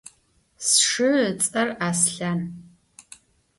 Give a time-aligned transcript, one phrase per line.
[0.67, 2.39] Sşşı ıts'er Aslhan.